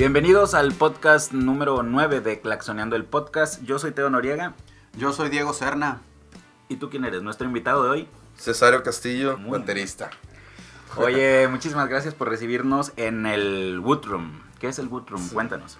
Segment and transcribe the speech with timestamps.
[0.00, 3.62] Bienvenidos al podcast número 9 de Claxoneando el Podcast.
[3.64, 4.54] Yo soy Teo Noriega.
[4.96, 6.00] Yo soy Diego Serna.
[6.70, 7.20] ¿Y tú quién eres?
[7.20, 8.08] Nuestro invitado de hoy.
[8.34, 10.08] Cesario Castillo, Muy baterista.
[10.96, 14.40] Oye, muchísimas gracias por recibirnos en el Woodroom.
[14.58, 15.22] ¿Qué es el Woodroom?
[15.22, 15.34] Sí.
[15.34, 15.76] Cuéntanos.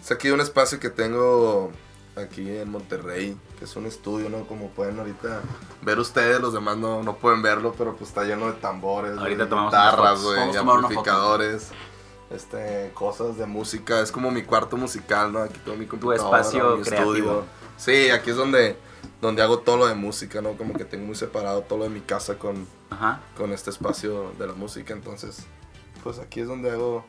[0.00, 1.72] Es aquí un espacio que tengo
[2.14, 4.46] aquí en Monterrey, que es un estudio, ¿no?
[4.46, 5.40] Como pueden ahorita
[5.82, 9.42] ver ustedes, los demás no, no pueden verlo, pero pues está lleno de tambores, Ahorita
[9.42, 11.72] de tomamos guitarras, güey, una amplificadores,
[12.34, 14.00] este, cosas de música.
[14.00, 15.40] Es como mi cuarto musical, ¿no?
[15.40, 17.44] Aquí tengo mi computadora, espacio mi creativo.
[17.76, 18.76] Sí, aquí es donde,
[19.20, 20.52] donde hago todo lo de música, ¿no?
[20.56, 23.20] Como que tengo muy separado todo lo de mi casa con, Ajá.
[23.36, 24.92] con este espacio de la música.
[24.94, 25.44] Entonces,
[26.02, 27.04] pues aquí es donde hago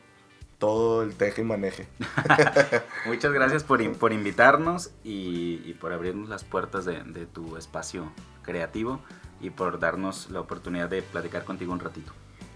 [0.58, 1.88] todo el teje y maneje.
[3.06, 7.58] Muchas gracias por, in- por invitarnos y, y por abrirnos las puertas de, de tu
[7.58, 9.02] espacio creativo
[9.42, 12.12] y por darnos la oportunidad de platicar contigo un ratito.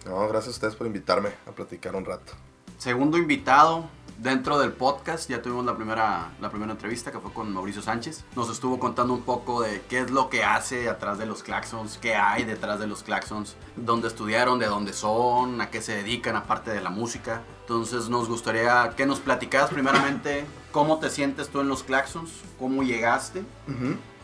[0.05, 2.31] No, gracias a ustedes por invitarme a platicar un rato.
[2.79, 5.29] Segundo invitado dentro del podcast.
[5.29, 8.23] Ya tuvimos la primera, la primera entrevista que fue con Mauricio Sánchez.
[8.37, 11.97] Nos estuvo contando un poco de qué es lo que hace atrás de los claxons,
[11.97, 16.37] qué hay detrás de los claxons, dónde estudiaron, de dónde son, a qué se dedican
[16.37, 17.41] aparte de la música.
[17.63, 22.81] Entonces nos gustaría que nos platicaras primeramente cómo te sientes tú en los claxons, cómo
[22.83, 23.43] llegaste.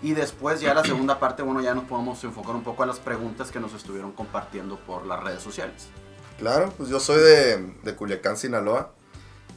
[0.01, 3.01] Y después ya la segunda parte, bueno, ya nos podemos enfocar un poco a las
[3.01, 5.89] preguntas que nos estuvieron compartiendo por las redes sociales.
[6.39, 8.91] Claro, pues yo soy de, de Culiacán, Sinaloa.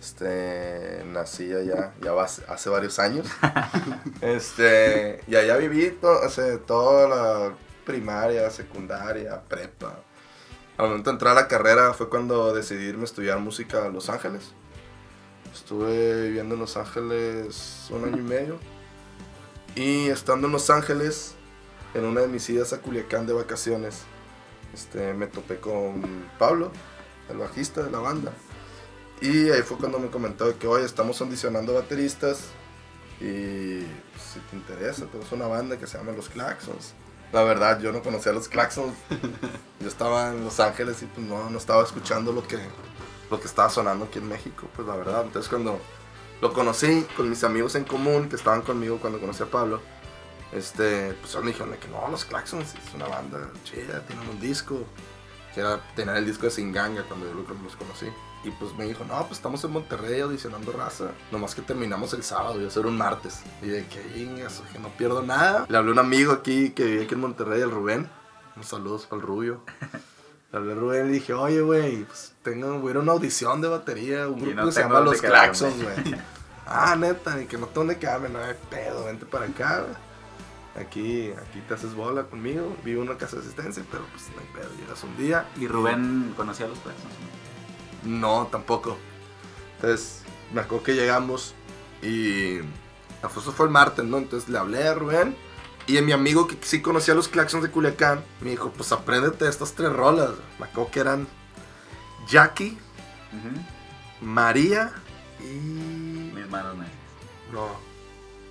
[0.00, 3.26] Este, nací allá ya va- hace varios años.
[4.20, 9.98] este, y allá viví to- sea, toda la primaria, secundaria, prepa.
[10.76, 13.88] Al momento de entrar a la carrera fue cuando decidí irme a estudiar música a
[13.88, 14.52] Los Ángeles.
[15.52, 18.58] Estuve viviendo en Los Ángeles un año y medio.
[19.74, 21.34] Y estando en Los Ángeles,
[21.94, 24.02] en una de mis idas a Culiacán de vacaciones,
[24.74, 26.70] este, me topé con Pablo,
[27.28, 28.32] el bajista de la banda.
[29.20, 32.50] Y ahí fue cuando me comentó de que, oye, estamos audicionando bateristas
[33.20, 33.80] y
[34.12, 36.94] pues, si te interesa, tenemos una banda que se llama Los Claxons.
[37.32, 38.94] La verdad, yo no conocía a los Claxons.
[39.80, 42.58] Yo estaba en Los Ángeles y pues no, no estaba escuchando lo que,
[43.30, 45.24] lo que estaba sonando aquí en México, pues la verdad.
[45.24, 45.78] Entonces cuando
[46.40, 49.80] lo conocí con mis amigos en común que estaban conmigo cuando conocí a Pablo,
[50.52, 54.40] este, pues me dijeron de que no, los Claxons es una banda chida, tienen un
[54.40, 54.84] disco.
[55.54, 58.06] Que era tener el disco de Singanga cuando yo lo- los conocí.
[58.44, 61.06] Y pues me dijo, no, pues estamos en Monterrey audicionando raza.
[61.32, 63.40] Nomás que terminamos el sábado, iba a ser un martes.
[63.62, 65.66] Y de que ingas, que no pierdo nada.
[65.68, 68.08] Le hablé a un amigo aquí que vive aquí en Monterrey, el Rubén.
[68.56, 69.62] Un saludos para el Rubio.
[70.52, 73.00] Le hablé a Rubén y le dije, oye, güey, pues tengo, voy a ir a
[73.00, 74.28] una audición de batería.
[74.28, 75.20] Un Y grupo no que se llama Los.
[75.20, 76.14] Claxons, güey.
[76.66, 80.07] ah, neta, y que no tengo dónde quedarme, no hay pedo, vente para acá, güey.
[80.76, 82.76] Aquí, aquí te haces bola conmigo.
[82.84, 84.70] Vivo en una casa de asistencia, pero pues no hay pedo.
[84.78, 85.48] Llegas un día.
[85.56, 87.14] ¿Y Rubén conocía a los Claxons?
[88.04, 88.96] No, tampoco.
[89.76, 91.54] Entonces, me acuerdo que llegamos
[92.02, 92.58] y.
[93.20, 94.18] Eso fue el martes, ¿no?
[94.18, 95.36] Entonces le hablé a Rubén.
[95.88, 99.48] Y a mi amigo que sí conocía los claxons de Culiacán, me dijo: Pues apréndete
[99.48, 100.30] estas tres rolas.
[100.60, 101.26] Me acuerdo que eran
[102.28, 102.78] Jackie.
[104.20, 104.92] María
[105.40, 106.32] y.
[106.34, 106.92] Mis manos negras.
[107.52, 107.68] No.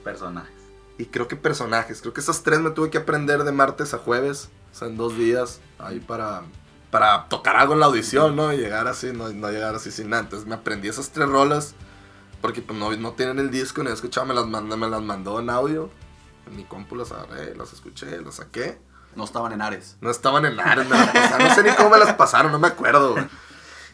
[0.03, 0.56] Personajes.
[0.97, 2.01] Y creo que personajes.
[2.01, 4.49] Creo que esas tres me tuve que aprender de martes a jueves.
[4.73, 5.59] O sea, en dos días.
[5.79, 6.43] Ahí para,
[6.91, 8.51] para tocar algo en la audición, ¿no?
[8.53, 10.23] Y llegar así, no, no llegar así sin nada.
[10.23, 11.75] Entonces me aprendí esas tres rolas.
[12.41, 15.01] Porque pues no, no tienen el disco, ni he escuchado, me las, mandó, me las
[15.01, 15.89] mandó en audio.
[16.47, 18.79] En mi compu las agarré, las escuché, las saqué.
[19.15, 19.97] No estaban en Ares.
[20.01, 21.47] No estaban en Ares, me las pasaron.
[21.47, 23.25] No sé ni cómo me las pasaron, no me acuerdo, güey.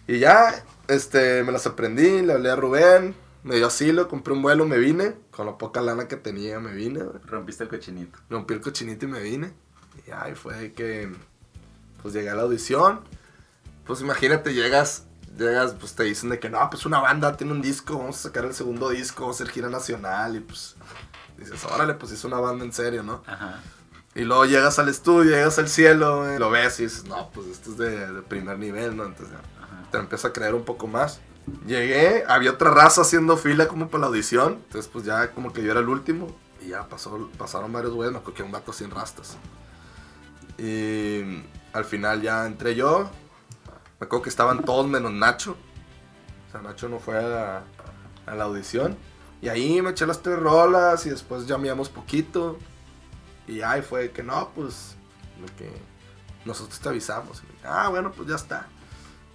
[0.08, 4.42] Y ya, este, me las aprendí, le hablé a Rubén, me dio asilo, compré un
[4.42, 5.16] vuelo, me vine.
[5.36, 7.20] Con la poca lana que tenía, me vine, güey.
[7.26, 8.20] Rompiste el cochinito.
[8.30, 9.54] Rompí el cochinito y me vine.
[10.08, 11.12] Y ahí fue que,
[12.02, 13.02] pues llegué a la audición.
[13.86, 15.06] Pues imagínate, llegas,
[15.38, 18.30] llegas, pues te dicen de que no, pues una banda tiene un disco, vamos a
[18.30, 20.36] sacar el segundo disco, vamos a hacer gira nacional.
[20.36, 20.76] Y pues
[21.38, 23.24] dices, órale, pues es una banda en serio, ¿no?
[23.26, 23.62] Ajá.
[24.16, 27.48] Y luego llegas al estudio, llegas al cielo, güey, lo ves y dices, no, pues
[27.48, 29.06] esto es de, de primer nivel, ¿no?
[29.06, 31.20] Entonces ya, te empieza a creer un poco más.
[31.66, 34.62] Llegué, había otra raza haciendo fila como para la audición.
[34.66, 36.28] Entonces, pues ya como que yo era el último.
[36.62, 39.38] Y ya pasó, pasaron varios güeyes, me que un vato sin rastas.
[40.58, 41.44] Y
[41.74, 43.10] al final ya entré yo.
[44.00, 45.58] Me acuerdo que estaban todos menos Nacho.
[46.48, 47.64] O sea, Nacho no fue a
[48.26, 48.98] la, audición.
[49.42, 52.58] Y ahí me eché las tres rolas y después llamamos poquito.
[53.48, 54.96] Y ahí fue que no, pues,
[55.58, 55.70] que
[56.46, 57.44] nosotros te avisamos.
[57.64, 58.68] Ah, bueno, pues ya está.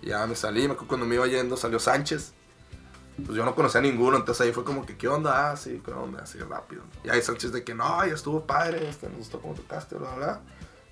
[0.03, 2.33] Ya me salí, me acuerdo cuando me iba yendo salió Sánchez.
[3.25, 5.51] Pues yo no conocía a ninguno, entonces ahí fue como que, ¿qué onda?
[5.51, 6.23] Ah, sí, ¿qué onda?
[6.23, 6.83] Así rápido.
[7.03, 10.15] Y ahí Sánchez de que, no, ya estuvo padre, este, nos gustó cómo tocaste, bla,
[10.15, 10.41] bla, bla.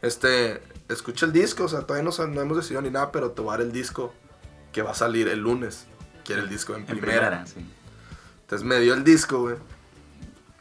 [0.03, 3.43] Este, escucha el disco, o sea, todavía no, no hemos decidido ni nada, pero te
[3.43, 4.13] voy a dar el disco
[4.73, 5.87] que va a salir el lunes.
[6.25, 7.29] quiere el disco en, En primera.
[7.29, 7.65] primera, sí.
[8.41, 9.57] Entonces me dio el disco, güey.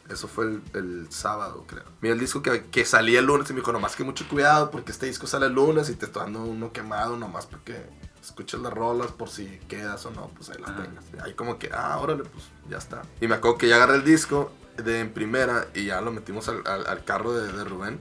[0.07, 1.83] Eso fue el, el sábado, creo.
[1.99, 4.69] Dio el disco que, que salía el lunes y me dijo, nomás que mucho cuidado
[4.69, 7.75] porque este disco sale el lunes y te estoy dando uno quemado nomás porque
[8.25, 10.83] escuchas las rolas por si quedas o no, pues ahí las Ajá.
[10.83, 11.05] tengas.
[11.23, 13.01] Ahí como que, ah, órale, pues ya está.
[13.21, 16.47] Y me acuerdo que ya agarré el disco de en primera y ya lo metimos
[16.49, 17.99] al, al- al carro de, de Rubén.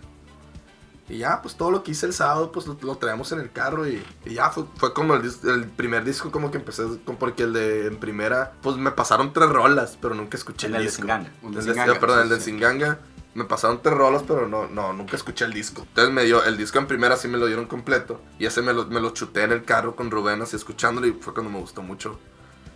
[1.07, 3.53] Y ya, pues todo lo que hice el sábado, pues lo, lo traemos en el
[3.53, 7.17] carro y, y ya fue, fue como el, el primer disco como que empecé, con-
[7.17, 10.83] porque el de en primera, pues me pasaron tres rolas, pero nunca escuché El el,
[10.85, 11.03] disco.
[11.03, 11.31] Singanga.
[11.43, 12.41] El de perdón, el de.
[12.41, 12.99] Singanga.
[13.35, 15.83] Me pasaron tres rolas, pero no, no, nunca escuché el disco.
[15.83, 18.21] Entonces me dio, el disco en primera sí me lo dieron completo.
[18.39, 21.13] Y ese me lo, me lo chuté en el carro con Rubén así escuchándolo y
[21.13, 22.19] fue cuando me gustó mucho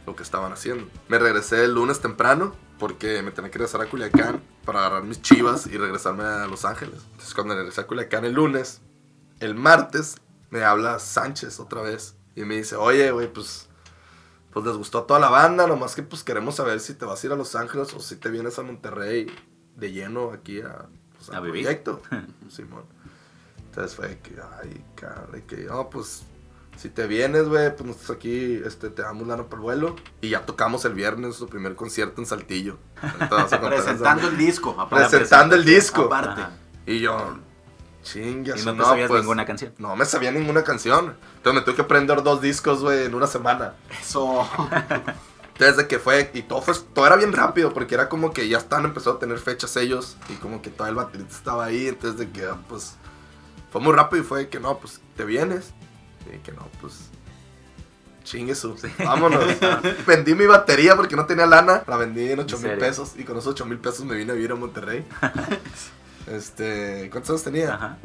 [0.07, 0.89] lo que estaban haciendo.
[1.09, 5.23] Me regresé el lunes temprano porque me tenía que regresar a Culiacán para agarrar mis
[5.23, 7.03] chivas y regresarme a Los Ángeles.
[7.13, 8.81] Entonces cuando regresé a Culiacán el lunes,
[9.41, 10.17] el martes
[10.51, 13.69] me habla Sánchez otra vez y me dice, oye, güey, pues,
[14.53, 17.23] pues les gustó a toda la banda, nomás que pues queremos saber si te vas
[17.23, 19.27] a ir a Los Ángeles o si te vienes a Monterrey
[19.79, 20.87] de lleno aquí a,
[21.17, 21.63] pues, A al vivir.
[21.65, 22.03] proyecto.
[22.51, 22.85] Simón.
[23.71, 26.25] Entonces fue que, ay, cabrón, que, no, pues,
[26.77, 29.97] si te vienes, güey, pues nosotros aquí este, te damos lana por el vuelo.
[30.21, 32.79] Y ya tocamos el viernes su primer concierto en Saltillo.
[33.01, 35.09] Contar Presentando el disco, aparte.
[35.17, 36.03] Presentando el disco.
[36.05, 36.41] Aparte.
[36.41, 36.53] Ajá.
[36.87, 37.37] Y yo,
[38.03, 39.75] chingas, Y no te sabías ninguna canción.
[39.79, 41.17] No me sabía ninguna canción.
[41.37, 43.75] Entonces me tuve que aprender dos discos, güey, en una semana.
[44.01, 44.49] Eso.
[45.59, 48.59] Desde que fue, y todo fue, todo era bien rápido, porque era como que ya
[48.59, 52.19] están empezando a tener fechas ellos, y como que todo el baterista estaba ahí, entonces
[52.19, 52.95] de que, ah, pues,
[53.73, 55.73] fue muy rápido y fue que no, pues, ¿te vienes?
[56.33, 57.09] Y que no, pues,
[58.23, 59.45] chingue su, vámonos.
[60.07, 63.25] vendí mi batería porque no tenía lana, la vendí en 8 ¿En mil pesos, y
[63.25, 65.05] con esos 8 mil pesos me vine a vivir a Monterrey.
[66.29, 67.75] este, ¿cuántos años tenía?
[67.75, 67.99] Ajá.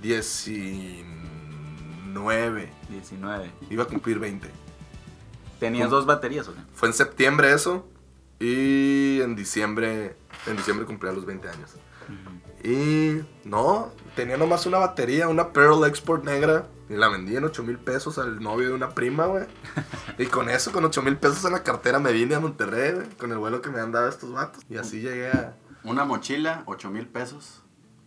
[0.00, 3.50] 19, 19.
[3.70, 4.63] iba a cumplir 20.
[5.64, 6.60] ¿Tenías dos baterías o qué?
[6.74, 7.86] Fue en septiembre eso.
[8.40, 10.16] Y en diciembre.
[10.46, 11.70] En diciembre cumplía los 20 años.
[12.62, 16.66] Y no, tenía nomás una batería, una Pearl Export negra.
[16.88, 19.44] Y la vendí en 8 mil pesos al novio de una prima, güey.
[20.18, 23.08] Y con eso, con 8 mil pesos en la cartera, me vine a Monterrey, güey.
[23.16, 24.62] Con el vuelo que me han dado estos vatos.
[24.68, 25.56] Y así llegué a.
[25.82, 27.62] Una mochila, 8 mil pesos.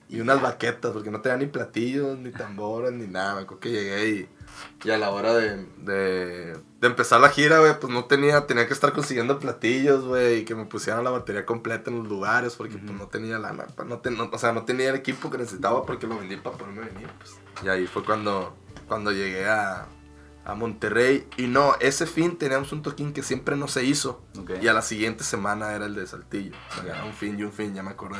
[0.09, 3.35] Y unas baquetas, porque no tenía ni platillos, ni tambores, ni nada.
[3.35, 4.29] Me acuerdo que llegué y,
[4.83, 8.67] y a la hora de, de, de empezar la gira, güey, pues no tenía, tenía
[8.67, 12.55] que estar consiguiendo platillos, güey, y que me pusieran la batería completa en los lugares,
[12.55, 15.39] porque pues no tenía lana, no ten- no- o sea, no tenía el equipo que
[15.39, 17.35] necesitaba porque lo vendí para poderme venir, pues.
[17.63, 18.55] Y ahí fue cuando,
[18.87, 19.87] cuando llegué a,
[20.45, 21.27] a Monterrey.
[21.37, 24.21] Y no, ese fin teníamos un toquín que siempre no se hizo.
[24.61, 26.55] Y a la siguiente semana era el de Saltillo.
[26.69, 28.19] O sea, era un fin y un fin, ya me acordé.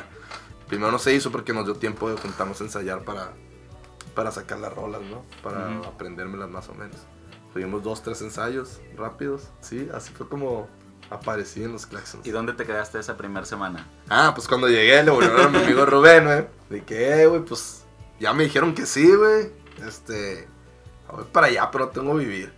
[0.66, 3.32] Primero no se hizo porque nos dio tiempo de juntarnos a ensayar para,
[4.16, 5.22] para sacar las rolas, ¿no?
[5.44, 5.88] Para Ujú.
[5.88, 6.96] aprendérmelas más o menos.
[7.52, 10.68] Tuvimos dos, tres ensayos rápidos, sí, así fue como
[11.10, 12.26] aparecí en los Claxons.
[12.26, 13.86] ¿Y dónde te quedaste esa primera semana?
[14.08, 16.46] Ah, pues cuando llegué le volvieron a mi amigo Rubén, güey.
[16.70, 17.84] De que, eh, güey, pues
[18.20, 19.50] ya me dijeron que sí, güey.
[19.86, 20.48] Este,
[21.10, 22.52] voy para allá, pero tengo que vivir.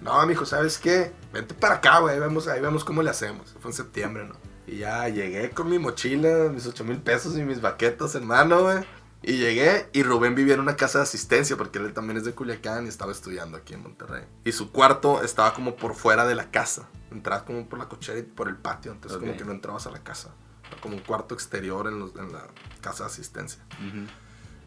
[0.00, 1.12] No, mijo, ¿sabes qué?
[1.32, 2.14] Vente para acá, güey.
[2.14, 3.54] Ahí vemos, ahí vemos cómo le hacemos.
[3.60, 4.34] Fue en septiembre, ¿no?
[4.66, 8.62] Y ya llegué con mi mochila, mis 8 mil pesos y mis baquetas en mano,
[8.62, 8.78] güey.
[9.22, 12.34] Y llegué y Rubén vivía en una casa de asistencia porque él también es de
[12.34, 14.24] Culiacán y estaba estudiando aquí en Monterrey.
[14.44, 16.88] Y su cuarto estaba como por fuera de la casa.
[17.10, 19.90] Entrabas como por la cochera y por el patio, entonces como que no entrabas a
[19.90, 20.30] la casa.
[20.70, 22.46] Era como un cuarto exterior en, los- en la
[22.80, 23.64] casa de asistencia.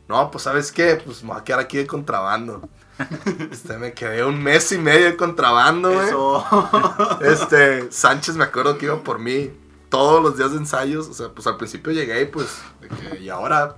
[0.08, 0.96] No, pues ¿sabes qué?
[1.04, 2.68] Pues me voy a quedar aquí de contrabando.
[3.52, 6.08] Este, me quedé un mes y medio de contrabando, güey.
[6.08, 6.46] Eso.
[7.22, 9.52] Este, Sánchez me acuerdo que iba por mí
[9.90, 11.08] todos los días de ensayos.
[11.08, 13.78] O sea, pues al principio llegué y pues, de que, y ahora,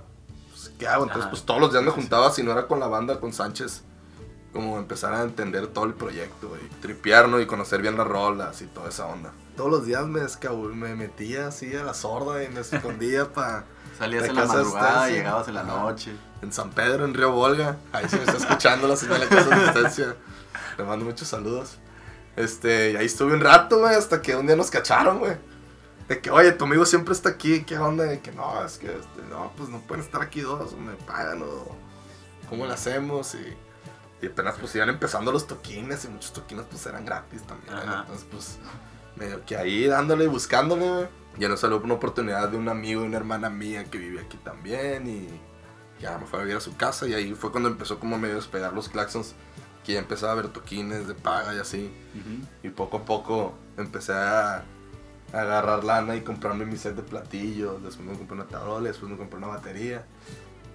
[0.68, 1.04] pues, ¿qué hago?
[1.04, 1.30] Entonces, Ajá.
[1.30, 3.82] pues todos los días me juntaba, si no era con la banda, con Sánchez.
[4.52, 8.66] Como empezar a entender todo el proyecto y tripearnos y conocer bien las rolas y
[8.66, 9.32] toda esa onda.
[9.56, 10.20] Todos los días me,
[10.74, 13.64] me metía así a la sorda y me escondía para
[13.98, 16.12] Salías en la madrugada, llegabas en la noche.
[16.42, 17.76] en San Pedro, en Río Volga.
[17.92, 20.16] Ahí se me está escuchando la señal de casa de asistencia.
[20.78, 21.78] Le mando muchos saludos.
[22.36, 25.36] Este, y ahí estuve un rato, güey, hasta que un día nos cacharon, güey.
[26.08, 28.04] De que, oye, tu amigo siempre está aquí, ¿qué onda?
[28.04, 31.42] De que no, es que, este, no, pues no pueden estar aquí dos, me pagan,
[31.42, 31.76] o
[32.48, 33.34] cómo lo hacemos.
[33.34, 33.56] Y,
[34.24, 37.74] y apenas pues iban empezando los toquines, y muchos toquines pues eran gratis también.
[37.74, 38.00] Ajá.
[38.00, 38.58] Entonces, pues,
[39.16, 41.08] medio que ahí dándole y buscándole.
[41.38, 44.36] Ya nos salió una oportunidad de un amigo y una hermana mía que vive aquí
[44.36, 45.28] también, y
[46.00, 48.34] ya me fue a vivir a su casa y ahí fue cuando empezó como medio
[48.34, 49.34] a despegar los claxons
[49.84, 51.94] que ya empezaba a ver toquines de paga y así
[52.62, 54.64] y poco a poco empecé a
[55.34, 59.18] agarrar lana y comprarme mi set de platillos después me compré una tarola después me
[59.18, 60.04] compré una batería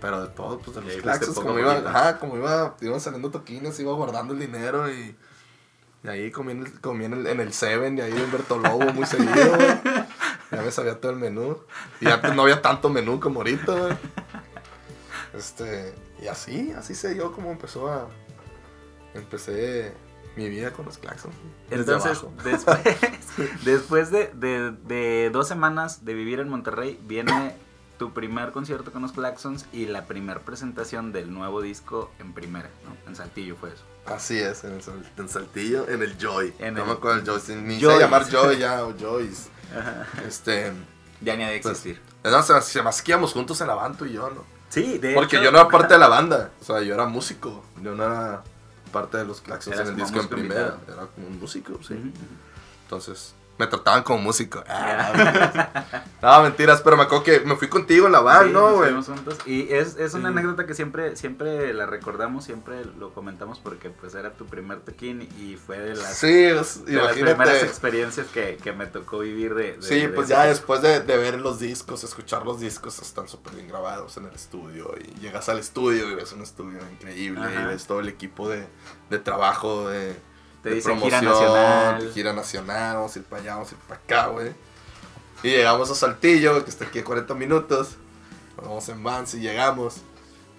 [0.02, 3.80] pero de todo pues de los poco como iba, ajá, como iba iban saliendo toquines
[3.80, 5.16] iba guardando el dinero y
[6.04, 8.94] Y ahí comí en el, comí en el, en el Seven y ahí en Bertolobo
[8.94, 9.68] muy seguido, güey.
[10.52, 11.58] Ya me sabía todo el menú.
[12.00, 13.94] Y antes no había tanto menú como ahorita, güey.
[15.34, 18.08] Este, y así, así se dio como empezó a...
[19.14, 19.94] Empecé
[20.36, 21.36] mi vida con los claxons.
[21.72, 22.80] Entonces, después,
[23.66, 27.56] después de, de- de dos semanas de vivir en Monterrey, viene
[27.98, 32.70] tu primer concierto con los Claxons y la primer presentación del nuevo disco en primera,
[32.86, 32.96] ¿no?
[33.10, 33.84] En Saltillo fue eso.
[34.06, 34.82] Así es, en, el,
[35.18, 36.54] en Saltillo, en el Joy.
[36.60, 38.00] En no el- me acuerdo el Joy, ni Joyce.
[38.00, 39.50] llamar Joy ya o Joyce.
[40.26, 40.72] Este,
[41.20, 42.02] Ya ni ha de Pues, existir.
[42.24, 42.80] no, se,
[43.12, 44.46] íbamos juntos en la banda tú y yo, ¿no?
[44.70, 47.06] sí, de Porque hecho- yo no era parte de la banda, o sea, yo era
[47.06, 48.44] músico, yo no era
[48.90, 50.94] parte de los claxons en el disco en primera, invitado.
[50.94, 51.96] era como un músico, sí.
[52.84, 54.64] Entonces, me trataban como músico.
[54.68, 58.76] Ah, no, mentiras, pero me acuerdo que me fui contigo en la van, Sí, ¿no,
[58.78, 58.94] güey?
[59.46, 60.34] Y es, es una Sí.
[60.38, 65.28] anécdota que siempre, siempre la recordamos, siempre lo comentamos porque pues era tu primer toquín
[65.40, 69.54] y fue de las, Sí, es- de las primeras experiencias que, que me tocó vivir
[69.56, 69.74] de...
[69.78, 73.28] de- Sí, de pues ya después de, de ver los discos, escuchar los discos, están
[73.28, 74.94] súper bien grabados en el estudio.
[75.00, 77.42] Y llegas al estudio y ves un estudio increíble.
[77.42, 77.62] Ajá.
[77.64, 78.66] Y ves todo el equipo de,
[79.10, 80.16] de trabajo, de,
[80.64, 82.12] Te dicen gira nacional.
[82.14, 82.96] gira nacional.
[82.98, 84.54] Vamos a ir para allá, vamos a ir para acá, güey.
[85.42, 87.96] Y llegamos a Saltillo, que está aquí a 40 minutos.
[88.58, 90.02] Vamos en Vans y llegamos.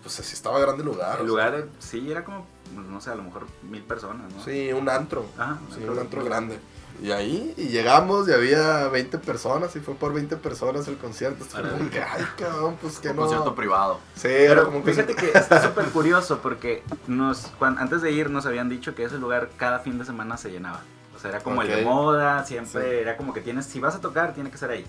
[0.03, 1.19] Pues así estaba grande el lugar.
[1.19, 4.33] o El lugar, eh, sí, era como, pues, no sé, a lo mejor mil personas,
[4.33, 4.43] ¿no?
[4.43, 5.27] sea, Sí, un antro.
[5.37, 6.59] Ajá, Sí, un antro grande.
[7.03, 11.45] Y ahí, y llegamos y había 20 personas y fue por 20 personas el concierto.
[11.55, 11.79] Órale.
[11.79, 13.23] como que, ay, cabrón, pues que Un no.
[13.23, 14.01] concierto privado.
[14.15, 14.93] Sí, era Pero como que.
[14.93, 19.05] fíjate que está súper curioso porque nos, cuan- antes de ir nos habían dicho que
[19.05, 20.81] ese lugar cada fin de semana se llenaba.
[21.17, 22.97] O sea, era como el de moda, siempre Sí.
[23.03, 24.87] era como que tienes, si vas a tocar, tiene que ser ahí.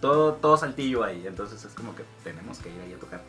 [0.00, 3.20] Todo, todo saltillo ahí, entonces es como que tenemos que ir ahí a tocar.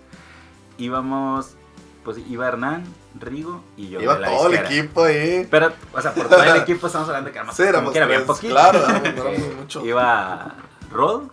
[0.78, 1.56] Íbamos,
[2.04, 2.84] pues iba Hernán,
[3.20, 4.00] Rigo y yo.
[4.02, 5.48] Iba de la todo el equipo ahí.
[5.50, 8.08] Pero, o sea, por todo el equipo estamos hablando que éramos, Sí, éramos que era
[8.08, 8.54] bien poquito.
[8.54, 9.84] claro, éramos- muchos.
[9.86, 10.56] Iba
[10.92, 11.24] Rod,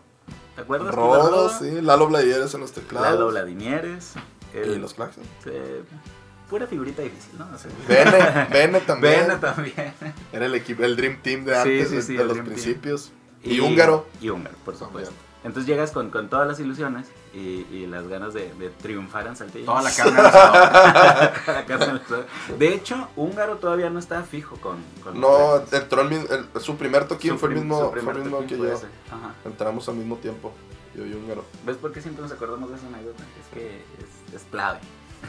[0.57, 0.93] ¿te acuerdas?
[0.95, 3.11] iba Rodo, sí, Lalo Bladieres en los teclados.
[3.11, 4.13] Lalo Vladimieres.
[4.55, 5.27] Y el- los claxons.
[5.47, 5.83] eh,
[6.49, 7.49] pura figurita difícil, ¿no?
[7.55, 9.21] O sea, Bene, Bene también.
[9.27, 9.95] Bene también.
[10.33, 13.13] Era el equipo, el Dream Team de antes, sí, de- sí, de los Dream principios.
[13.43, 14.07] Y, Húngaro.
[14.23, 15.09] Y Húngaro, por También.
[15.45, 19.37] Entonces llegas con, con todas las ilusiones y, y las ganas de, de triunfar en
[19.37, 19.67] Saltillo.
[19.67, 20.23] Toda la carne.
[21.47, 22.01] La carne.
[22.59, 24.79] De hecho, Húngaro todavía no está fijo con...
[25.03, 27.93] con No, entró el, mismo- el- su primer toquín su fue el mismo, su fue
[27.93, 28.81] primer el mismo toquín que yo.
[29.45, 30.53] Entramos al mismo tiempo.
[30.95, 31.45] Yo y Húngaro.
[31.67, 33.23] ¿Ves por qué siempre nos acordamos de esa anécdota?
[33.43, 34.79] Es que es, es clave.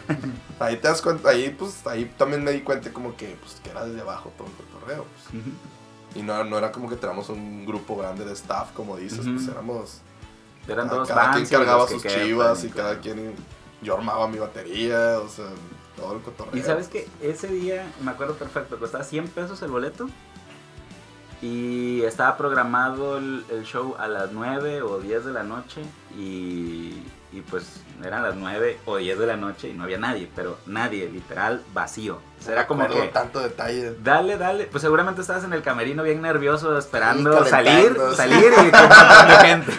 [0.59, 3.69] Ahí te das cuenta, ahí pues, ahí también me di cuenta como que, pues, que
[3.69, 5.43] era desde abajo todo el cotorreo, pues.
[6.15, 9.47] Y no, no era como que teníamos un grupo grande de staff, como dices, pues
[9.49, 10.01] éramos...
[10.67, 12.89] Eran cada todos cada quien y cargaba sus chivas y claro.
[12.89, 13.35] cada quien...
[13.81, 15.45] Yo armaba mi batería, o sea,
[15.95, 16.57] todo el cotorreo.
[16.57, 20.09] Y sabes que ese día, me acuerdo perfecto, costaba 100 pesos el boleto.
[21.41, 25.81] Y estaba programado el, el show a las 9 o 10 de la noche.
[26.17, 27.03] Y,
[27.35, 30.57] y pues eran las 9 o 10 de la noche y no había nadie, pero
[30.65, 32.19] nadie, literal, vacío.
[32.39, 33.07] O sea, era como que.
[33.07, 33.93] tanto detalle.
[34.01, 34.65] Dale, dale.
[34.65, 39.71] Pues seguramente estabas en el camerino bien nervioso esperando salir, salir y con gente.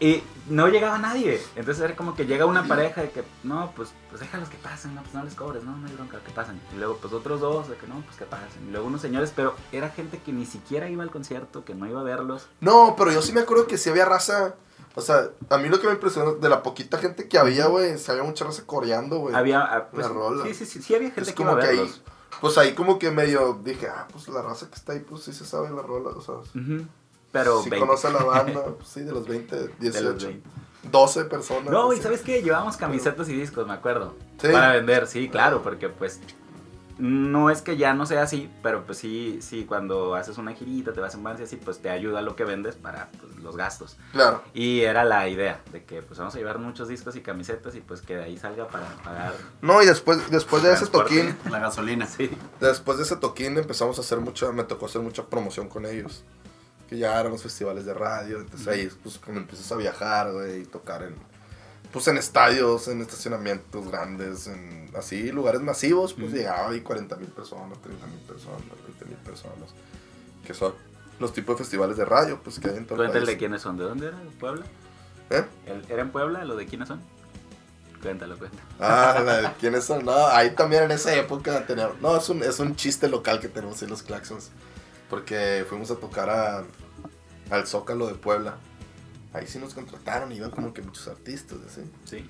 [0.00, 1.40] y no llegaba nadie.
[1.54, 4.94] Entonces era como que llega una pareja de que, no, pues, pues déjalos que pasen,
[4.96, 6.60] no, pues no les cobres, no, no hay bronca, que pasen.
[6.74, 8.66] Y luego, pues otros dos de que no, pues que pasen.
[8.68, 11.86] Y luego unos señores, pero era gente que ni siquiera iba al concierto, que no
[11.86, 12.48] iba a verlos.
[12.60, 14.54] No, pero yo sí me acuerdo que sí había raza...
[14.94, 17.96] O sea, a mí lo que me impresionó de la poquita gente que había, güey,
[17.98, 19.34] se había mucha raza coreando, güey.
[19.34, 20.44] Había, ah, pues, La rola.
[20.44, 21.92] sí, sí, sí, sí había gente Es que iba a como que ahí,
[22.40, 25.32] pues ahí como que medio dije, ah, pues la raza que está ahí, pues sí
[25.32, 26.86] se sabe la rola, o sea, Ujú.
[27.30, 27.86] Pero sí 20.
[27.86, 30.48] conoce a la banda, pues, sí, de los 20, De 18, los 20.
[30.90, 31.70] 12 personas.
[31.70, 31.96] No, y.
[32.00, 32.42] ¿sabes qué?
[32.42, 34.14] Llevábamos camisetas y discos, me acuerdo.
[34.40, 34.48] Sí.
[34.48, 36.20] Para vender, sí, claro, porque pues
[36.98, 40.92] no es que ya no sea así, pero pues sí, sí, cuando haces una girita,
[40.92, 43.96] te vas en y así, pues te ayuda lo que vendes para pues, los gastos.
[44.12, 44.42] Claro.
[44.54, 47.80] Y era la idea de que pues vamos a llevar muchos discos y camisetas y
[47.80, 49.34] pues que de ahí salga para pagar.
[49.60, 52.06] No, y después, después de ese toquín, La gasolina.
[52.06, 52.30] Sí.
[52.60, 56.24] después de ese toquín empezamos a hacer mucha, me tocó hacer mucha promoción con ellos.
[56.88, 60.60] Que ya eran los festivales de radio, entonces ahí pues cuando empiezas a viajar, güey,
[60.60, 61.14] y tocar en,
[61.92, 67.28] pues en estadios, en estacionamientos grandes, en así, lugares masivos, pues llegaba ahí 40 mil
[67.28, 69.70] personas, 30 mil personas, 20 mil personas.
[70.46, 70.74] Que son
[71.20, 73.38] los tipos de festivales de radio, pues que hay en todo el Cuéntale país.
[73.38, 74.18] quiénes son, ¿de dónde era?
[74.18, 74.64] ¿De Puebla?
[75.30, 75.44] ¿Eh?
[75.66, 77.00] ¿El- ¿Era en Puebla lo de quiénes son?
[78.02, 78.62] Cuéntalo, cuéntalo.
[78.80, 80.04] Ah, la de quiénes son.
[80.04, 82.00] No, ahí también en esa época teníamos.
[82.00, 84.50] No, es un, es un chiste local que tenemos en los Claxons.
[85.08, 86.64] Porque fuimos a tocar a,
[87.50, 88.56] al Zócalo de Puebla.
[89.34, 91.82] Ahí sí nos contrataron, iban como que muchos artistas, así.
[92.04, 92.28] Sí.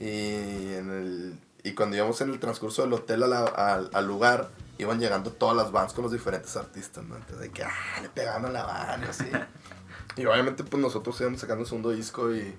[0.00, 4.06] Y, en el, y cuando íbamos en el transcurso del hotel a la- al, al
[4.06, 7.14] lugar, iban llegando todas las bands con los diferentes artistas, ¿no?
[7.16, 7.70] Entonces, de que, ah,
[8.02, 9.26] le pegaban a la banda, así.
[10.16, 12.54] y obviamente, pues nosotros íbamos sacando el segundo disco y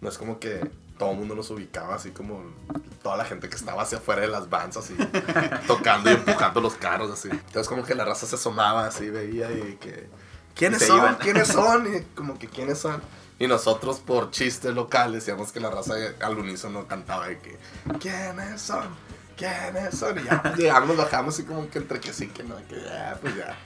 [0.00, 2.42] no es como que todo el mundo nos ubicaba, así como
[3.02, 4.94] toda la gente que estaba hacia afuera de las bands, así,
[5.66, 7.28] tocando y empujando los carros, así.
[7.30, 10.08] Entonces, como que la raza se asomaba, así, veía y que,
[10.54, 10.98] ¿quiénes Y son?
[10.98, 11.16] iban.
[11.16, 11.94] ¿Quiénes son?
[11.94, 13.00] Y como que, ¿quiénes son?
[13.38, 17.58] Y nosotros, por chiste local, decíamos que la raza al unísono cantaba de que,
[17.98, 18.84] ¿quiénes son?
[19.36, 20.18] ¿Quiénes son?
[20.18, 23.18] Y ya, pues, llegamos, bajamos así como que entre que sí, que no, que ya,
[23.20, 23.56] pues ya.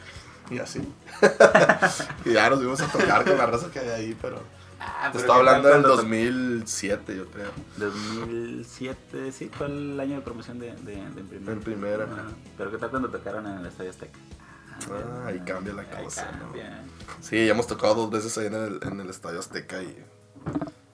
[0.50, 0.81] Y así.
[2.25, 4.43] y ya nos fuimos a tocar con la raza que hay ahí, pero...
[4.79, 7.50] Ah, Te pero estaba ¿qué tal hablando del cuando 2007, yo creo.
[7.76, 11.53] 2007, sí, fue el año de promoción de, de, de en primera.
[11.53, 12.05] En primera.
[12.05, 12.25] Ajá.
[12.59, 14.19] Pero ¿qué tal cuando tocaron en el Estadio Azteca?
[14.93, 16.38] Ah, ahí cambia la cosa, ¿no?
[16.45, 16.85] cambia.
[17.21, 19.97] Sí, ya hemos tocado dos veces ahí en el, en el Estadio Azteca y,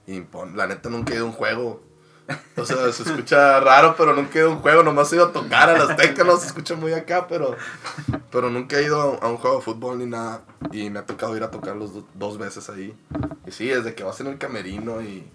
[0.07, 1.83] y la neta nunca he ido a un juego.
[2.55, 4.83] O sea, se escucha raro, pero nunca he ido a un juego.
[4.83, 7.57] Nomás he ido a tocar al Azteca, no se escucha muy acá, pero,
[8.31, 10.43] pero nunca he ido a, a un juego de fútbol ni nada.
[10.71, 12.95] Y me ha tocado ir a tocar los do- dos veces ahí.
[13.45, 15.27] Y sí, desde que vas en el camerino y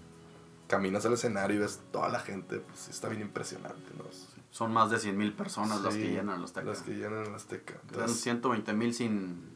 [0.67, 4.03] caminas al escenario y ves toda la gente, pues sí está bien impresionante, ¿no?
[4.57, 7.35] Son más de 100 mil personas las Sí, que llenan los Las que llenan el
[7.35, 7.75] Azteca.
[7.75, 9.55] Eran Entonces, 120 mil sin...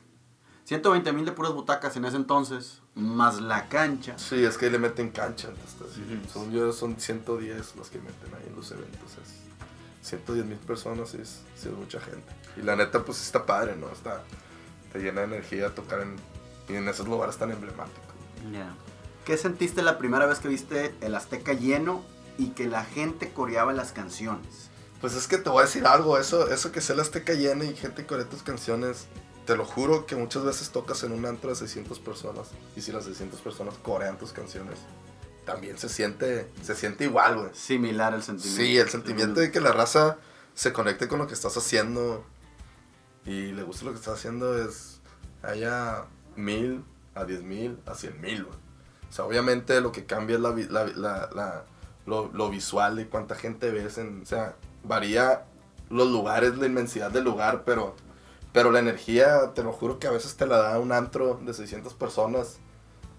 [0.65, 4.15] 120 mil de puras butacas en ese entonces, más la cancha.
[4.19, 5.47] Sí, es que ahí le meten cancha.
[5.49, 6.01] entonces, sí.
[6.03, 6.29] Ujú.
[6.31, 9.17] Son, yo, son 110 los que meten ahí en los eventos.
[9.23, 12.31] Es 110 mil personas, sí es, es mucha gente.
[12.55, 13.89] Y la neta, pues está padre, ¿no?
[13.89, 14.21] Está,
[14.93, 16.15] te llena de energía tocar en,
[16.69, 18.13] y en esos lugares tan emblemáticos.
[18.53, 18.71] Ya.
[19.25, 22.03] ¿Qué sentiste la primera vez que viste el Azteca lleno
[22.37, 24.69] y que la gente coreaba las canciones?
[25.01, 27.65] Pues es que te voy a decir algo, eso, eso que sea la Azteca llena
[27.65, 29.07] y gente corea tus canciones,
[29.45, 32.91] te lo juro que muchas veces tocas en un antro de 600 personas y si
[32.91, 34.77] las 600 personas corean tus canciones,
[35.45, 37.49] también se siente, se siente igual, güey.
[37.53, 38.61] Similar el sentimiento.
[38.63, 40.17] Sí, el sentimiento de que la raza
[40.53, 42.23] se conecte con lo que estás haciendo
[43.25, 44.99] y le guste lo que estás haciendo es
[45.41, 46.83] haya mil,
[47.15, 48.57] a diez mil, a cien mil, güey.
[49.09, 50.53] O sea, obviamente lo que cambia es la,
[50.85, 51.65] la- la-
[52.05, 54.21] lo visual y cuánta gente ves en...
[54.21, 55.45] O sea, varía
[55.89, 57.95] los lugares, la inmensidad del lugar, pero,
[58.53, 61.53] pero la energía, te lo juro que a veces te la da un antro de
[61.53, 62.59] 600 personas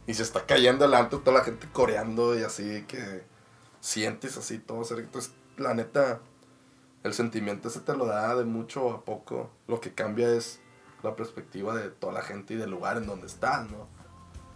[0.07, 3.25] y se está cayendo el antro, toda la gente coreando y así que
[3.81, 5.05] sientes así todo cerca.
[5.05, 6.20] Entonces, la neta,
[7.03, 9.51] el sentimiento ese te lo da de mucho a poco.
[9.68, 10.61] Lo que cambia es
[11.03, 13.88] la perspectiva de toda la gente y del lugar en donde estás, ¿no?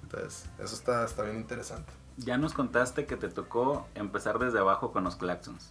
[0.03, 1.93] Entonces, eso está, está bien interesante.
[2.17, 5.71] Ya nos contaste que te tocó empezar desde abajo con los claxons.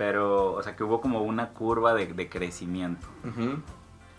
[0.00, 3.06] Pero, o sea, que hubo como una curva de, de crecimiento.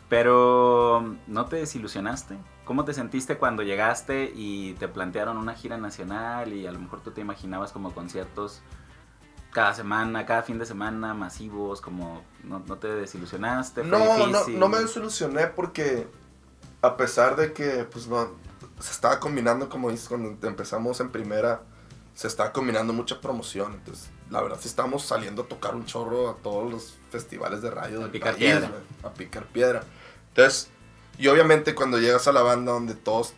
[0.10, 2.38] Pero, ¿no te desilusionaste?
[2.66, 7.02] ¿Cómo te sentiste cuando llegaste y te plantearon una gira nacional y a lo mejor
[7.02, 8.62] tú te imaginabas como conciertos
[9.52, 13.82] cada semana, cada fin de semana, masivos, como no, no te desilusionaste?
[13.82, 14.60] ¿Fue No, no, difícil?
[14.60, 16.08] no me desilusioné porque
[16.84, 18.30] a pesar de que pues no
[18.80, 21.64] se estaba combinando como dices cuando empezamos en primera
[22.14, 26.30] se estaba combinando mucha promoción entonces la verdad sí estábamos saliendo a tocar un chorro
[26.30, 28.72] a todos los festivales de radio A del picar país, piedra.
[29.04, 29.84] a picar piedra
[30.30, 30.70] entonces
[31.18, 33.34] y obviamente cuando llegas a la banda donde todos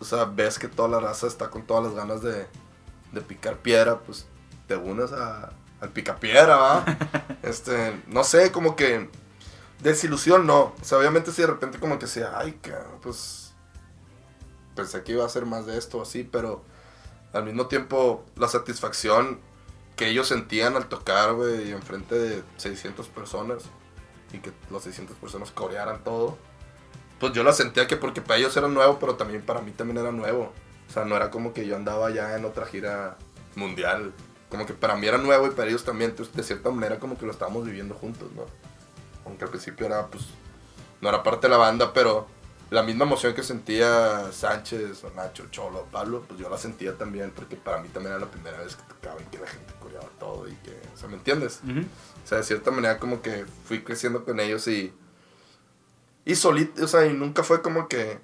[0.00, 2.46] o sea ves que toda la raza está con todas las ganas de,
[3.12, 4.26] de picar piedra pues
[4.66, 6.84] te unes a, al picapiedra va
[7.42, 9.10] este no sé como que
[9.84, 10.72] Desilusión no.
[10.80, 12.58] O sea, obviamente si de repente como que sea, ay,
[13.02, 13.52] pues
[14.74, 16.64] pensé que iba a ser más de esto o así, pero
[17.34, 19.38] al mismo tiempo la satisfacción
[19.96, 23.64] que ellos sentían al tocar, güey, enfrente de 600 personas
[24.32, 26.38] y que las 600 personas corearan todo,
[27.20, 29.98] pues yo la sentía que porque para ellos era nuevo, pero también para mí también
[29.98, 30.52] era nuevo.
[30.88, 33.16] O sea, no era como que yo andaba ya en otra gira
[33.54, 34.12] mundial.
[34.50, 37.26] Como que para mí era nuevo y para ellos también, de cierta manera como que
[37.26, 38.44] lo estábamos viviendo juntos, ¿no?
[39.24, 40.24] aunque al principio era pues
[41.00, 42.26] no era parte de la banda, pero
[42.70, 47.32] la misma emoción que sentía Sánchez o Nacho, Cholo, Pablo, pues yo la sentía también
[47.34, 50.08] porque para mí también era la primera vez que tocaba y que la gente coreaba
[50.18, 51.60] todo y que, o sea, ¿me entiendes?
[52.24, 54.92] O sea, de cierta manera como que fui creciendo con ellos y
[56.24, 58.18] y solito, o sea, y nunca fue como que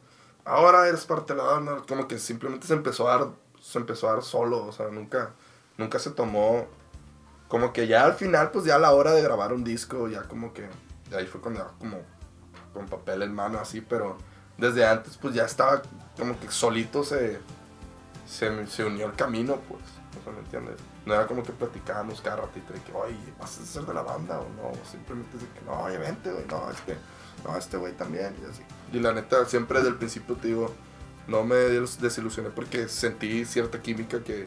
[0.44, 3.29] ahora eres parte de la banda, como que simplemente se empezó a dar
[3.61, 5.35] se empezó a dar solo, o sea, nunca
[5.76, 6.66] nunca se tomó
[7.48, 10.22] como que ya al final pues ya a la hora de grabar un disco ya
[10.22, 10.66] como que
[11.11, 11.98] de ahí fue cuando como
[12.72, 14.16] con papel en mano así, pero
[14.61, 15.83] desde antes pues ya estaba
[16.18, 17.40] como que solito se
[18.27, 19.83] se, se unió el camino, pues,
[20.20, 20.77] o sea, ¿me entiendes?
[21.05, 24.03] No era como que platicábamos cada ratito de que, oye, ¿vas a ser de la
[24.03, 24.70] banda o no?
[24.88, 26.96] Simplemente es de que, no, oye, vente, güey, no, es que,
[27.44, 28.62] no, este güey también, y así.
[28.92, 30.73] Y la neta, siempre desde el principio te digo,
[31.27, 34.46] no me des- desilusioné porque sentí cierta química que,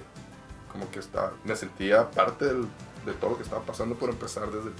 [0.71, 2.67] como que estaba, me sentía parte del-
[3.05, 4.71] de todo lo que estaba pasando por empezar desde,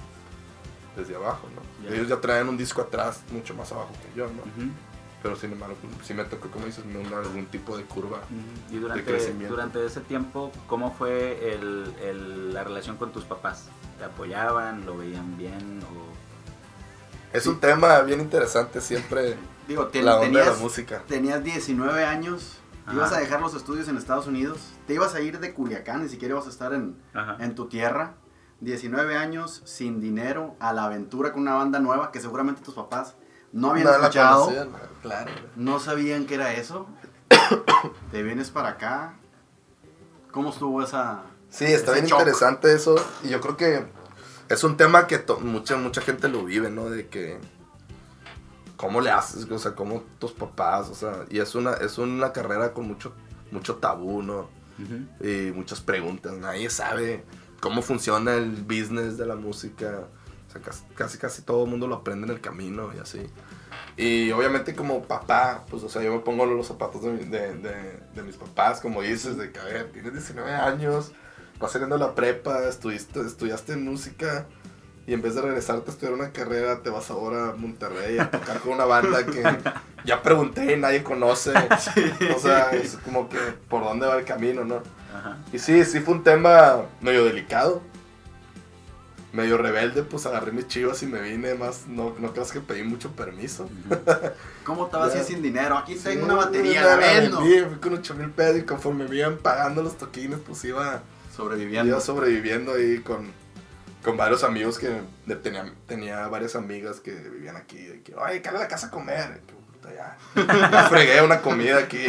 [0.96, 1.88] desde abajo, ¿no?
[1.90, 1.94] Ya.
[1.94, 4.40] Ellos ya traen un disco atrás mucho más abajo que yo, ¿no?
[4.42, 4.70] Ujú.
[5.24, 8.18] Pero sin embargo, sí me tocó, como dices, algún tipo de curva.
[8.70, 9.54] Y durante, crecimiento.
[9.54, 13.68] durante ese tiempo, ¿cómo fue el, el- la relación con tus papás?
[13.98, 14.84] ¿Te apoyaban?
[14.84, 15.80] ¿Lo veían bien?
[15.82, 17.34] O...
[17.36, 21.02] Es un tema bien interesante siempre, Digo, te- la onda de la tenías, música.
[21.08, 22.94] tenías 19 años, Ajá.
[22.94, 26.10] ibas a dejar los estudios en Estados Unidos, te ibas a ir de Culiacán, ni
[26.10, 27.38] siquiera ibas a estar en, Ajá.
[27.40, 28.16] en tu tierra.
[28.60, 33.14] 19 años, sin dinero, a la aventura con una banda nueva que seguramente tus papás
[33.54, 34.68] no habían No escuchado, conocían,
[35.00, 35.30] claro.
[35.56, 36.86] no sabían que era eso.
[38.10, 39.14] te vienes para acá.
[40.30, 41.22] ¿Cómo estuvo esa...?
[41.48, 42.18] Sí, está bien shock?
[42.18, 42.96] interesante eso.
[43.22, 43.86] Y yo creo que
[44.48, 46.90] es un tema que mucha, mucha gente lo vive, ¿no?
[46.90, 47.38] De que.
[48.76, 49.48] ¿Cómo le haces?
[49.48, 50.88] O sea, ¿cómo tus papás?
[50.88, 53.12] O sea, y es una, es una carrera con mucho,
[53.52, 54.48] mucho tabú, ¿no?
[55.20, 56.32] Y muchas preguntas.
[56.32, 57.24] Nadie sabe
[57.60, 60.08] cómo funciona el business de la música.
[60.62, 63.26] Sea, casi, casi, todo el mundo lo aprende en el camino y así.
[63.96, 68.00] Y obviamente como papá, pues, o sea, yo me pongo los zapatos de, de, de-
[68.14, 71.12] de mis papás, como dices, de que, a ver, tienes 19 años,
[71.60, 74.46] vas saliendo de la prepa, estudiste, estudiaste música,
[75.06, 78.30] y en vez de regresarte a estudiar una carrera, te vas ahora a Monterrey a
[78.30, 79.42] tocar con una banda que
[80.06, 81.52] ya pregunté y nadie conoce.
[82.34, 83.38] O sea, es como que
[83.68, 84.82] por dónde va el camino, ¿no?
[85.14, 85.36] Ajá.
[85.52, 87.82] Y sí, sí fue un tema medio delicado.
[89.34, 91.86] Medio rebelde, pues agarré mis chivas y me vine más.
[91.88, 93.68] No, no creas que pedí mucho permiso.
[94.64, 95.20] ¿Cómo estabas Ya.
[95.20, 95.76] así sin dinero?
[95.76, 97.40] Aquí tengo Sí, una batería, la la vendo.
[97.40, 101.02] fui con 8 mil pesos y conforme me iban pagando los toquines, pues iba,
[101.36, 101.88] Sobreviviendo.
[101.90, 103.26] iba sobreviviendo ahí con,
[104.04, 105.00] con varios amigos que
[105.42, 107.78] tenía, tenía varias amigas que vivían aquí.
[107.84, 109.40] De que, ay, cállate a la casa a comer.
[109.48, 110.70] Que, puta, ya.
[110.70, 112.04] Ya fregué una comida aquí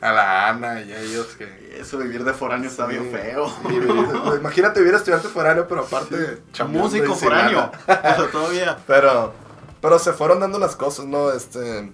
[0.00, 1.66] a la Ana y a ellos que.
[1.80, 3.48] Eso, vivir de foráneo está bien Sí, feo.
[3.48, 7.70] sí, vivir- imagínate vivir estudiante foráneo, pero aparte chambeando Músico foráneo.
[7.86, 8.78] Eso todavía.
[8.86, 9.34] Pero,
[9.82, 11.30] pero se fueron dando las cosas, ¿no?
[11.32, 11.92] Este,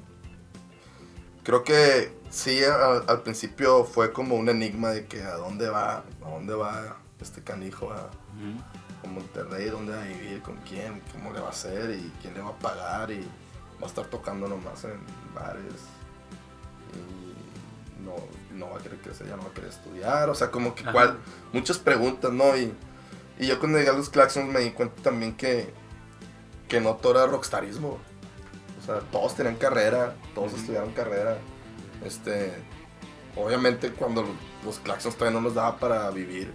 [1.43, 6.05] creo que sí, al, al principio fue como un enigma de que a dónde va,
[6.25, 8.09] a dónde va este canijo a,
[9.05, 12.35] a Monterrey, dónde va a vivir, con quién, cómo le va a hacer y quién
[12.35, 13.29] le va a pagar y
[13.83, 15.01] va a estar tocando nomás en
[15.35, 15.83] bares
[16.95, 18.15] y no,
[18.57, 20.85] no va a querer crecer, ya no va a querer estudiar, o sea, como que
[20.85, 21.19] cual,
[21.53, 22.57] muchas preguntas, ¿no?
[22.57, 22.73] Y,
[23.41, 25.75] y yo cuando llegué a los Claxons me di cuenta también que,
[26.69, 27.99] que no todo era rockstarismo,
[28.81, 31.39] o sea, todos tenían carrera, todos estudiaron carrera,
[32.05, 32.53] este,
[33.35, 34.25] obviamente cuando
[34.65, 36.53] los Claxons todavía no nos daba para vivir,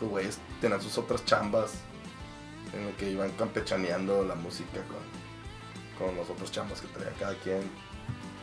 [0.00, 1.74] sus güeyes tenían sus otras chambas
[2.74, 5.25] en el que iban campechaneando la música con,
[5.98, 7.58] con los otros chambas que traía cada quien.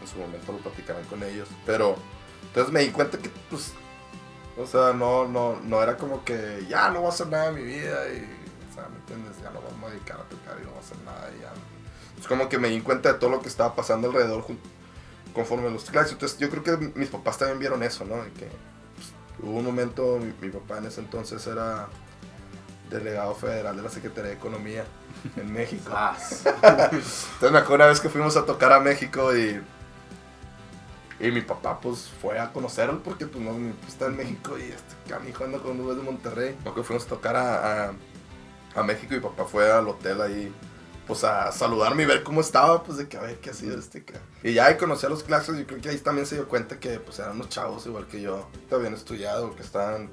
[0.02, 1.48] En su momento lo platicarán con ellos.
[1.66, 1.96] Pero
[2.48, 3.74] entonces me di cuenta que, pues,
[4.58, 7.56] o sea, no, no, no era como que ya no voy a hacer nada en
[7.56, 8.28] mi vida y,
[8.70, 9.38] o sea, ¿me entiendes?
[9.42, 11.52] Ya no vamos a dedicar a tocar y no voy a hacer nada y ya.
[12.20, 14.46] Es como que me di cuenta de todo lo que estaba pasando alrededor
[15.34, 16.14] conforme los clases.
[16.14, 18.24] Entonces yo creo que mis papás también vieron eso, ¿no?
[18.24, 18.48] De que
[18.96, 19.12] pues,
[19.42, 21.88] hubo un momento, mi papá en ese entonces era
[22.90, 24.86] delegado federal de la Secretaría de Economía
[25.36, 25.92] en México.
[25.92, 26.46] Zas.
[26.46, 29.62] Entonces me acuerdo una vez que fuimos a tocar a México y,
[31.20, 34.58] y mi papá pues fue a conocerlo porque pues no mi papá está en México
[34.58, 36.56] y este canijo anda con nubes de Monterrey.
[36.60, 37.94] Acuerdo que fuimos a tocar a, a,
[38.76, 40.54] a México y mi papá fue al hotel ahí
[41.08, 44.06] pues a saludarme y ver cómo estaba, pues de que a ver qué hacía este
[44.06, 46.48] ca- Y ya ahí conocí a los clases y creo que ahí también se dio
[46.48, 50.12] cuenta que pues eran unos chavos igual que yo, que habían estudiado, que estaban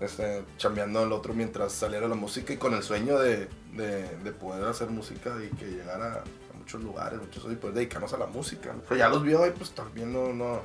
[0.00, 4.32] este, chambeando el otro mientras saliera la música y con el sueño de, de, de
[4.32, 8.26] poder hacer música y que llegara a muchos lugares, muchos y poder dedicarnos a la
[8.26, 8.74] música.
[8.88, 10.60] Pero ya los vio y pues también no, no,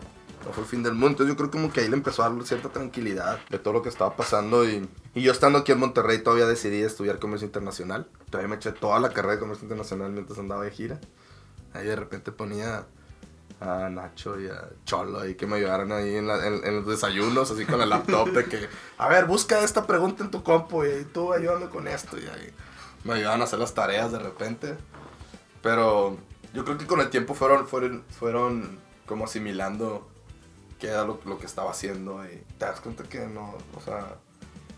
[0.46, 1.10] no fue el fin del mundo.
[1.10, 3.82] Entonces yo creo como que ahí le empezó a dar cierta tranquilidad de todo lo
[3.82, 8.08] que estaba pasando y, y yo estando aquí en Monterrey todavía decidí estudiar comercio internacional.
[8.30, 11.00] Todavía me eché toda la carrera de comercio internacional mientras andaba de gira.
[11.74, 12.86] Ahí de repente ponía
[13.62, 17.52] a Nacho y a Cholo y que me ayudaran ahí en, la- en- los desayunos,
[17.52, 21.06] así con el laptop de que, a ver, busca esta pregunta en tu compu y
[21.14, 22.54] tú ayúdame con esto y ahí
[23.04, 24.78] me ayudaban a hacer las tareas de repente.
[25.62, 26.18] Pero
[26.54, 30.08] yo creo que con el tiempo fueron, fueron, fueron como asimilando
[30.80, 34.16] qué era lo, lo que estaba haciendo y te das cuenta que no, o sea,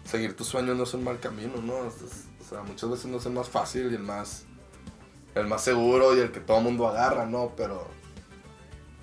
[0.06, 1.74] seguir tus sueños no es un mal camino, ¿no?
[1.76, 4.46] O sea, muchas veces no es el más fácil y el más,
[5.36, 7.52] el más seguro y el que todo el mundo agarra, ¿no?
[7.56, 7.88] Pero,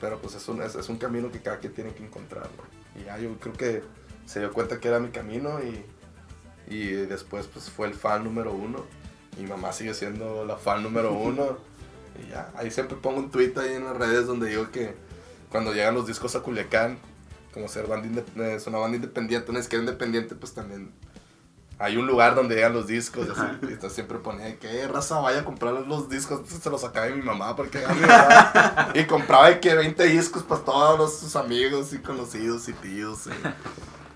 [0.00, 3.00] pero pues es un, es, es un camino que cada quien tiene que encontrar, ¿no?
[3.00, 3.82] Y ya yo creo que
[4.26, 5.84] se dio cuenta que era mi camino y,
[6.74, 8.84] y después pues fue el fan número uno.
[9.38, 11.58] Mi mamá sigue siendo la fan número uno.
[12.22, 14.94] Y ya, ahí siempre pongo un tweet ahí en las redes donde digo que
[15.50, 16.98] cuando llegan los discos a Culiacán,
[17.54, 20.92] como ser banda inde- es una banda independiente, una izquierda independiente, pues también
[21.80, 23.40] hay un lugar donde llegan los discos y así.
[23.62, 26.38] Y entonces siempre ponía que "Eh, raza vaya a comprar los discos.
[26.40, 28.88] Entonces se los sacaba de mi mamá porque a mi mamá.
[28.94, 33.28] Y compraba de que 20 discos para todos los- sus amigos y conocidos y tíos.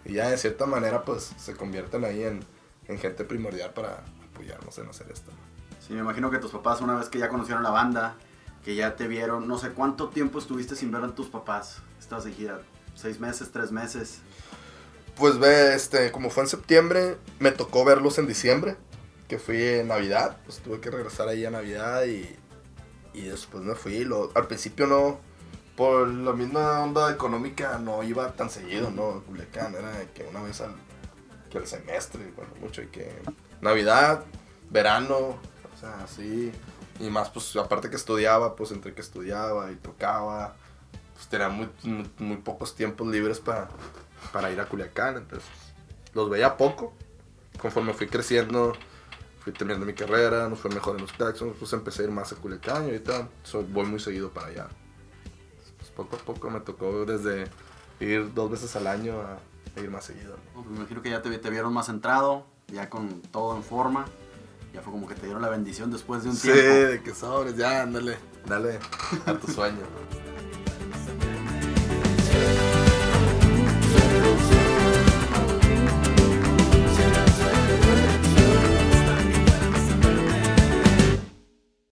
[0.04, 2.44] Y, y ya de cierta manera pues se convierten ahí en,
[2.88, 5.30] en gente primordial para apoyarnos en hacer esto.
[5.86, 8.14] Sí, me imagino que tus papás, una vez que ya conocieron la banda,
[8.64, 11.78] que ya te vieron, no sé cuánto tiempo estuviste sin ver a tus papás.
[12.00, 12.60] Estabas de gira,
[12.94, 14.20] seis meses, tres meses.
[15.16, 18.76] Pues ve, este, como fue en septiembre, me tocó verlos en diciembre,
[19.28, 22.34] que fui en Navidad, pues tuve que regresar ahí a Navidad y,
[23.12, 24.08] y después me fui.
[24.34, 25.20] Al principio no,
[25.76, 29.22] por la misma onda económica no iba tan seguido, ¿no?
[29.26, 30.74] Culiacán era que una vez al,
[31.50, 33.12] que al semestre, bueno, mucho, y que
[33.60, 34.24] Navidad,
[34.70, 36.52] verano, o sea, así.
[37.00, 40.56] Y más, pues aparte que estudiaba, pues entre que estudiaba y tocaba,
[41.14, 41.68] pues tenía muy,
[42.18, 43.68] muy pocos tiempos libres para
[44.32, 45.48] para ir a Culiacán, entonces
[46.14, 46.92] los veía poco.
[47.60, 48.72] Conforme fui creciendo,
[49.40, 52.32] fui terminando mi carrera, nos fue mejor en los Claxons, pues empecé a ir más
[52.32, 54.68] a Culiacán y ahorita soy- voy muy seguido para allá.
[55.78, 57.46] Pues poco a poco me tocó desde
[58.00, 59.38] ir dos veces al año a,
[59.76, 60.36] a ir más seguido.
[60.36, 60.62] ¿no?
[60.62, 64.06] Pues me imagino que ya te, te vieron más centrado, ya con todo en forma.
[64.72, 66.74] Ya fue como que te dieron la bendición después de un Sí, tiempo.
[66.90, 68.78] de que sobres, ya, ándale, dale
[69.26, 69.82] a tu sueño.